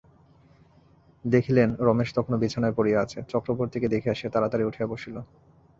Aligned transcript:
দেখিলেন, 1.25 1.69
রমেশ 1.79 2.09
তখনো 2.13 2.35
বিছানায় 2.37 2.75
পড়িয়া 2.77 2.99
আছে, 3.01 3.19
চক্রবর্তীকে 3.29 3.87
দেখিয়া 3.89 4.15
সে 4.15 4.27
তাড়াতাড়ি 4.29 4.63
উঠিয়া 4.65 4.87
বসিল। 4.87 5.15